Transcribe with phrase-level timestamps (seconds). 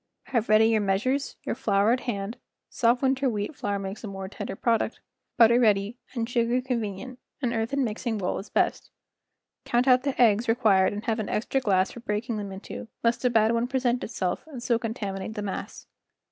[0.29, 2.37] Have ready your measures, your flour at hand
[2.71, 4.99] (soft winter wheat flour makes a more tender product),
[5.37, 8.89] butter ready, and sugar con¬ venient—an earthen mixing bowl is best.
[9.63, 12.87] Count out the eggs re¬ quired and have an extra glass for breaking them into,
[13.03, 15.85] lest a bad one present itself and so contaminate the mass.